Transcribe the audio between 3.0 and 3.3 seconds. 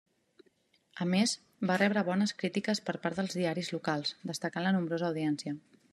part